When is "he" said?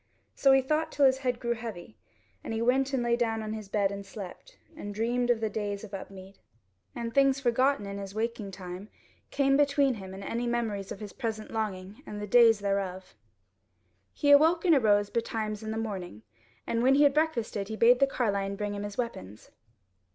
0.51-0.63, 2.55-2.61, 14.11-14.31, 16.95-17.03, 17.67-17.75